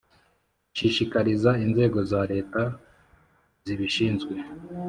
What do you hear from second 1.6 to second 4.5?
inzego za Leta zibishinzwe